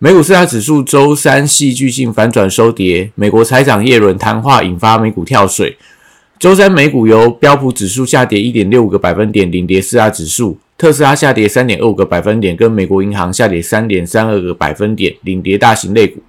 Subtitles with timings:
[0.00, 5.76] 美股四大指数周三戏剧性反转收跌，美国财长耶伦谈话引发美股跳水。
[6.38, 16.22] 周三美股由标普指数下跌一点六五个百分点领跌四大指数，特斯拉下跌三点二五个百分点，跟美国银行下跌三点三二个百分点领跌大型类股。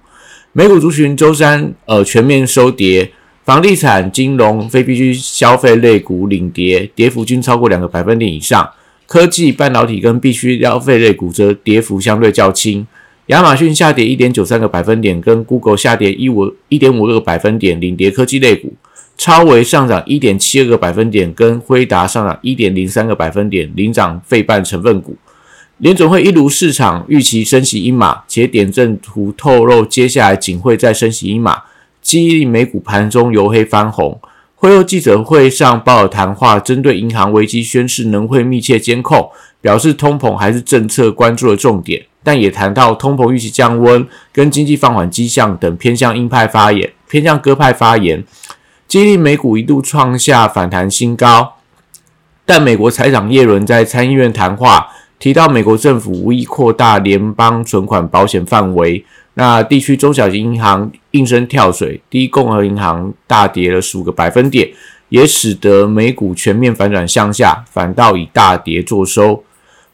[0.52, 3.12] 美股族群周三呃全面收跌。
[3.44, 8.68] 房地产、金融、非必需消费类股领跌，跌幅均超过两个百分点以上。
[9.06, 12.84] 科技、半导体跟必需消费类股则跌幅相对较轻。
[13.30, 18.74] 亚马逊下跌一点九三个百分点，跟 Google 下跌一五一点五二个百分点，领跌科技类股。
[19.16, 25.16] 超微上涨一点七二个百分点，跟辉达上涨一点零三个百分点，领涨费半成分股。
[25.78, 31.62] 联总会一如市场预期升息一码，且点阵图透露接下来仅会再升息一码。
[32.02, 34.20] 激励美股盘中由黑翻红。
[34.56, 48.24] 会后记者会上，鲍尔谈话针对银行危机宣示能会密切监控，表示通膨还是政策关注的重点，但也谈到通膨预期降温跟经济放缓迹象等偏向鹰派发言，偏向鸽派发言，
[48.88, 51.54] 激励美股一度创下反弹新高。
[52.46, 54.88] 但美国财长耶伦在参议院谈话
[55.18, 59.04] 提到，美国政府无意扩大联邦存款保险范围。
[59.34, 64.68] 那地区中小型银行应声跳水，第一共和银行大跌了十五个百分点，
[65.10, 69.44] 也使得美股全面反转向下，反倒以大跌作收。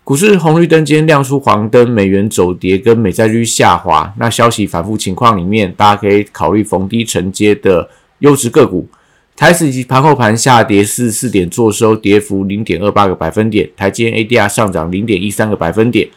[0.07, 4.15] 股市红绿灯今天亮出黄灯，美元走跌跟美债率下滑。
[4.19, 7.91] 那消息反复情况里面，大家可以考虑逢低承接的
[8.21, 8.89] 优质个股。
[9.35, 13.69] 台指及盘后盘下跌四十四点，作收跌幅零点二八个百分点。
[13.77, 16.09] 台积 ADR 上涨零点一三个百分点。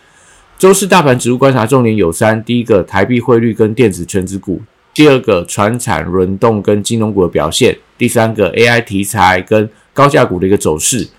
[0.59, 4.59] 周四大盘指数观察重点有三：第一个，台币汇率跟电子全值股；
[4.93, 11.09] 第二个，船产轮动跟金融股的表现；第三个，AI 题材跟高价股的一个走势。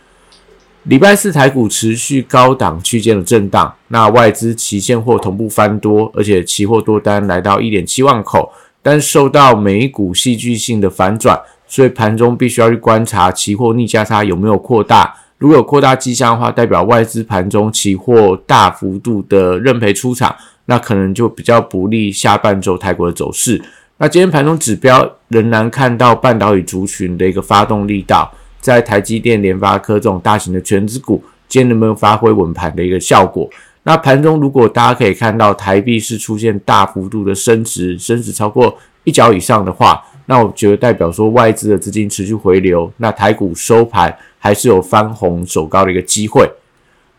[0.90, 8.52] 礼拜四台股持续高档区间的震荡，那外资期现货同步翻多，而且期货多单来到一点七万口，
[8.82, 15.14] 但受到美股戏剧性的反转，所以盘中必须要去观察期货逆价差有没有扩大。
[15.38, 20.34] 如果有扩大迹象的话，代表外资盘中期货大幅度的认赔出场，
[20.64, 23.62] 那可能就比较不利下半周台股的走势。
[23.98, 33.48] 那今天盘中指标仍然看到半导体族群的一个发动力道，在台积电、联发科这种大型的全资股，今天能不能发挥稳盘的一个效果？
[33.82, 44.16] 那盘中如果大家可以看到台币是出现大幅度的升值，升值超过一角以上的话，那我觉得代表说外资的资金持续回流，那台股收盘。
[44.43, 46.50] 还是有翻红走高的一个机会。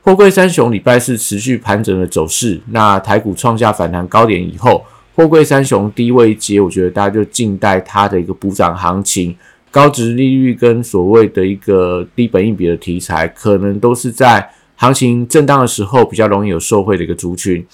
[0.02, 9.35] 货柜三雄礼拜四持续盘整的走势，那台股创下反弹高点以后，货柜三雄低位接，我觉得大家就静待它的一个补涨行情。
[9.71, 17.65] 高值利率跟所谓的一个低本益比的题材，可能都是在行情震荡的时候比较容易有受惠的一个族群。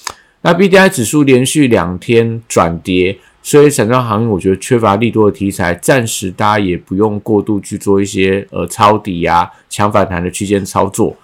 [0.43, 3.17] 那 B D I 指数连续两天转跌。
[3.43, 11.15] 所以，散装行业我觉得缺乏利多的题材，暂时大家也不用过度去做一些呃抄底呀、抢反弹的区间操作。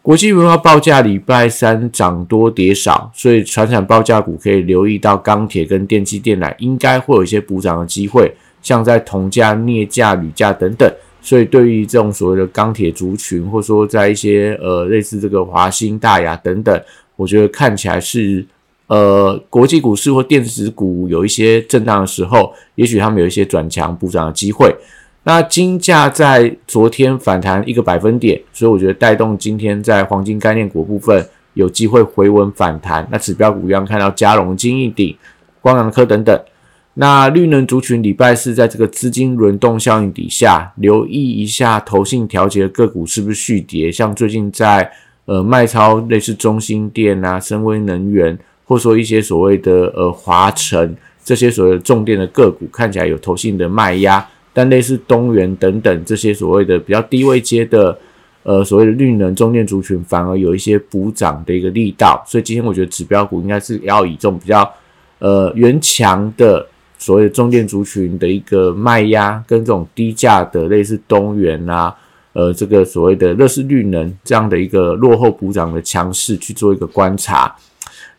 [0.00, 8.32] 国际文化报价礼拜三涨多跌少，所以船产报价股可以留意到钢铁跟电气电缆应该会有一些补涨的机会，
[8.64, 10.92] 像在铜价、镍价、铝价等等。
[11.22, 16.82] 所以，对于这种所谓的钢铁族群，或者说在一些呃类似这个华兴、大雅等等，
[17.14, 18.44] 我觉得看起来是。
[18.86, 24.76] 呃，国际股市或电子股有一些震荡的时候，也许他们有一些转强补涨的机会。
[25.22, 33.08] 那金价在昨天反弹一个百分点，所以我觉得带动今天在黄金概念股部分有机会回稳反弹。
[33.10, 35.16] 那指标股一样看到嘉龙、金益鼎、
[35.62, 36.38] 光阳科等等。
[36.94, 44.90] 那绿能族群礼拜四在这个资金轮动效应底下，留意一下投信调节的个股是不是续跌，像最近在
[45.26, 48.38] 呃卖超类似中心电啊、深威能源。
[48.66, 57.94] 或说一些所谓的呃华晨这些所谓的重电的个股看起来有投信的卖压，但类似东元等等这些所谓的比较低位阶的
[58.42, 64.66] 呃所谓的绿能中电族群反而有一些补涨的一个力道，所以今天我觉得指标股应该是要以这种比较
[65.18, 66.66] 呃原强的
[67.04, 71.94] 所谓的中电族群的一个卖压，跟这种低价的类似东元啊
[72.32, 77.54] 呃这个所谓的乐视绿能这样的一个落后补涨的强势去做一个观察。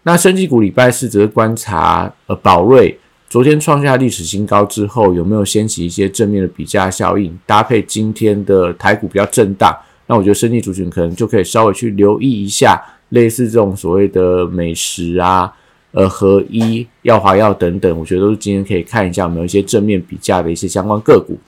[0.03, 2.95] 那升级股礼拜四则是观察呃宝瑞
[3.27, 12.79] 昨天创下历史新高之后，有没有掀起一些正面的比价效应，搭配今天的台股比较震荡，那我觉得升级族群可能就可以稍微去留意一下，
[13.09, 15.51] 类似这种所谓的美食啊。
[15.95, 21.39] 呃，合一、药华药等等，我觉得都是今天可以看一下有没有一些正面比价的一些相关个股。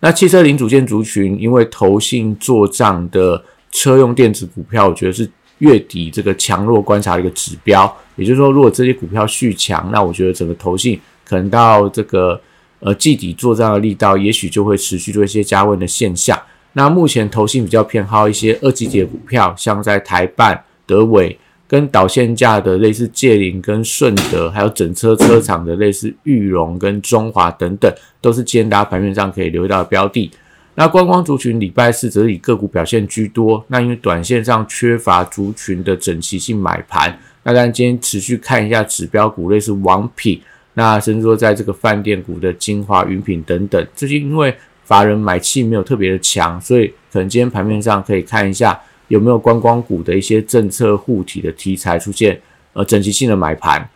[0.00, 5.26] 那汽车零组件族群，因为投信做账的车用电子股票，我觉得是
[5.60, 7.90] 月底这个强弱观察的一个指标。
[8.16, 12.38] 也就是说，如果这些股票续强，那我觉得整个投信可能到这个
[12.80, 16.38] 呃季底做账的力道，也许就会持续做一些加温的现象。
[16.74, 21.38] 那目前投信比较偏好一些二级的股票，像在台办、德伟。
[21.72, 27.90] 跟导线架的类似界林跟顺德，还有整车车厂的类似裕隆跟中华等等，
[28.20, 30.30] 都是今天大家盘面上可以留意到的标的。
[30.74, 33.64] 那观光族群礼拜四则是以个股表现居多。
[33.68, 40.38] 那因为短线上缺乏族群的整齐性买盘，那当然今天持续看一下指标股，类似王品，
[40.74, 44.54] 那甚至说在这个饭店股的精华云品等等，最近因为
[44.84, 48.78] 法人买气没有特别的强，所以可能今天盘面上可以看一下。
[49.08, 52.40] 有没有观光股的一些政策护体的题材出现？
[52.72, 53.88] 呃，整齐性的买盘。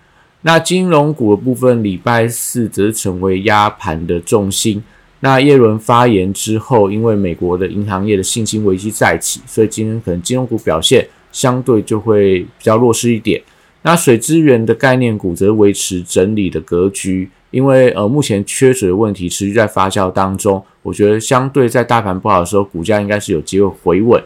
[0.43, 4.82] 那金融股的部分，礼拜四则成为压盘的重心。
[5.20, 13.43] 那耶伦发言之后，因为美国的银行业的信心危机再起，所以今天可能金融股表现相对就会比较弱势一点。
[13.82, 20.62] 那水资源的概念股则维持整理的格局，因为呃目前缺水的问题持续在发酵当中。
[20.82, 24.23] 我觉得相对在大盘不好的时候，股价应该是有机会回稳。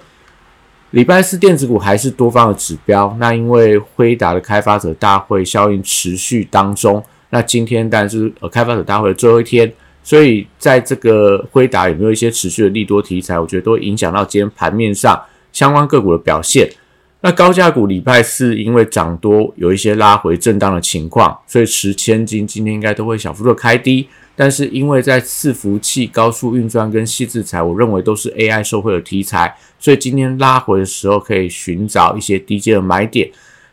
[0.91, 9.73] 礼拜四电子股还是多方的指标，那因为辉达的开发者大会效应持续当中，那今天但是呃开发者大会的最后一天，
[10.03, 15.23] 所以在这个辉达有没有一些持续的利多题材，我觉得都会影响到今天盘面上
[15.53, 16.69] 相关个股的表现。
[17.21, 24.09] 那高价股礼拜四因为涨多有一些拉回震荡的情况，所以持千金今天应该都会小幅度开低。
[24.37, 33.31] 但是因为在伺服器、高速运转跟细制材，我认为都是 AI 社会的题材，所以今天拉回的时候可以寻找一些低阶的买点。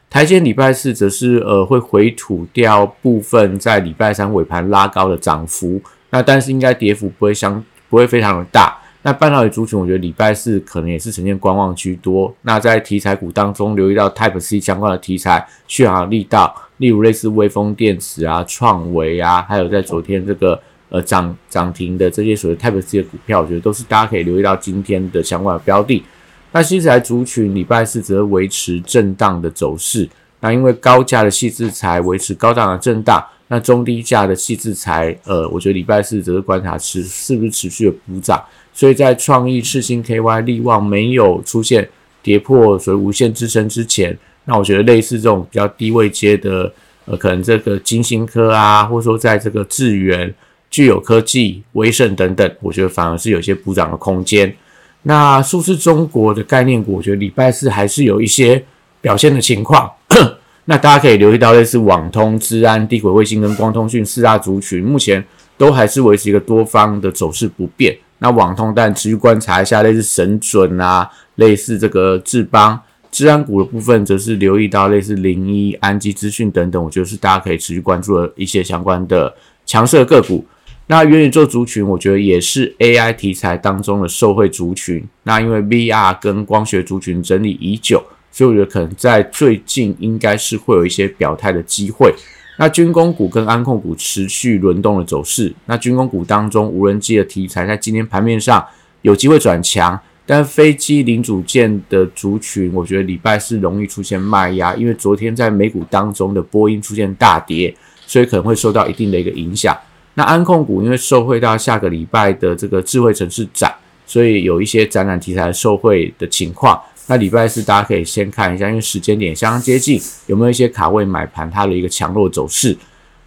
[0.09, 5.81] 台阶礼拜四则是呃会回吐掉部分在礼拜三尾盘拉高的涨幅，
[6.11, 8.76] 那但是应该跌幅不会相不会非常的大。
[9.03, 12.33] 那半导体族群，我觉得礼拜四可能也是呈现观望居多。
[12.41, 20.59] 那在题材股当中，留意到 Type C 相关的题材续航力道，例如类似微风电池啊、创维啊，还有在昨天这个
[20.89, 26.03] 呃涨涨停的这些所谓 Type C 的股票，我觉得都是大家可以留意到今天的相关的标的。
[26.51, 30.09] 那新材族群礼拜四则维持震荡的走势。
[30.39, 38.39] 那因为高价的细制材维持高档的震荡，那中低价的细制材，呃，我觉得礼拜四则是观察持是不是持续的补涨。
[38.77, 41.89] 所以在创意、赤星、KY、力旺没有出现
[42.21, 44.15] 跌破所谓无限支撑之前，
[44.45, 46.71] 那我觉得类似这种比较低位阶的，
[47.05, 50.31] 呃，可能这个金星科啊，或者说在这个智源、
[50.69, 54.55] 具有科技、威盛等等，我觉得反而是有些补涨的空间。
[55.01, 58.63] 那数字中国的概念股，我觉得礼拜四还是有一些
[59.01, 59.91] 表现的情况。
[60.65, 65.25] 那大家可以留意到类似网通、治安、地轨卫星跟光通讯四大族群，目前
[65.57, 67.97] 都还是维持一个多方的走势不变。
[68.19, 72.79] 那网通，但持续观察一下，类似神准啊，类似这个智邦、
[73.11, 79.33] 治安股的部分，则是留意到类似零一、安基资讯等等，我觉得是大家可以持续关注的一些相关的
[79.65, 80.45] 强势个股。
[80.89, 85.05] 那元宇宙族群，我觉得也是 AI 题材当中的受惠族群。
[85.23, 88.01] 那因为 VR 跟光学族群整理已久，
[88.31, 92.15] 所以我觉得可能在最近应该是会有一些表态的机会。
[92.57, 98.65] 那军工股跟安控股持续轮动的走势，那军工股当中无人机的题材在今天盘面上
[99.03, 107.73] 有机会转强，但飞机零组件的族群，我觉得礼拜四容易出现卖压，因为昨天在美股当中的波音出现大跌，
[108.05, 109.77] 所以可能会受到一定的一个影响。
[110.15, 113.71] 那安控股因为受惠到下个礼拜的这个智慧城市展，
[114.07, 116.81] 所以有一些展览题材受惠的情况。
[117.07, 122.77] 那礼拜四大家可以先看一下，因为时间点相当接近，有没有一些卡位买盘它的一个强弱走势？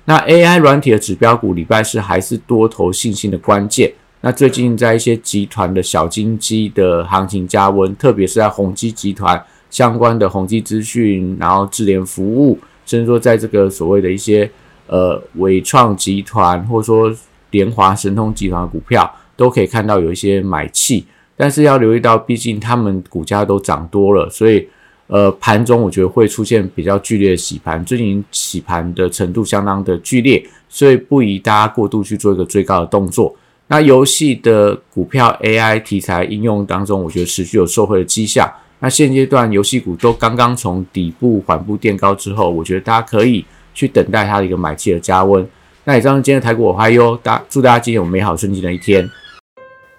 [0.05, 3.93] 那 AI 软体的指标股礼拜四还是多头信心的关键。
[4.21, 14.51] 那最近在一些集团的小金鸡的行情加温，特别是在宏基集团相关的宏基资讯，然后智联服务，甚至说在这个所谓的一些
[14.89, 17.11] 呃伟创集团或者说
[17.51, 21.07] 联华神通集团的股票，都可以看到有一些买气。
[21.41, 24.69] 但是要留意到，毕竟他们股价都涨多了，所以
[25.07, 33.35] 呃盘中我觉得会出现比较剧烈的洗盘，最近洗盘的程度相当的剧烈，所以不宜大家过度去做一个追高的动作。
[33.69, 38.47] 那游戏的股票 AI 题材应用当中，我觉得持续有受惠的迹象，
[38.81, 43.43] 那现阶段游戏股都刚刚从底部缓步垫高之后，我觉得大家可以
[43.73, 45.49] 去等待它的一个买气的加温。
[45.85, 49.09] 那以上是今天的台股我嗨哟，大祝大家今天有美好顺境的一天。